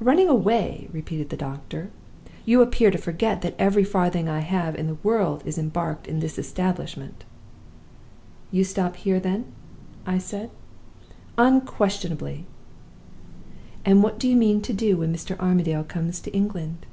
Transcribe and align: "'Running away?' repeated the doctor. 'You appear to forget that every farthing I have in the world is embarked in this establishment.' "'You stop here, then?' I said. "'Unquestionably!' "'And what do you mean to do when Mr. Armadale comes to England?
"'Running 0.00 0.28
away?' 0.28 0.88
repeated 0.94 1.28
the 1.28 1.36
doctor. 1.36 1.90
'You 2.46 2.62
appear 2.62 2.90
to 2.90 2.96
forget 2.96 3.42
that 3.42 3.54
every 3.58 3.84
farthing 3.84 4.26
I 4.26 4.38
have 4.38 4.74
in 4.74 4.86
the 4.86 4.96
world 5.02 5.42
is 5.44 5.58
embarked 5.58 6.06
in 6.06 6.20
this 6.20 6.38
establishment.' 6.38 7.26
"'You 8.50 8.64
stop 8.64 8.96
here, 8.96 9.20
then?' 9.20 9.44
I 10.06 10.16
said. 10.16 10.48
"'Unquestionably!' 11.36 12.46
"'And 13.84 14.02
what 14.02 14.18
do 14.18 14.26
you 14.26 14.36
mean 14.36 14.62
to 14.62 14.72
do 14.72 14.96
when 14.96 15.12
Mr. 15.14 15.38
Armadale 15.38 15.84
comes 15.84 16.20
to 16.20 16.30
England? 16.32 16.86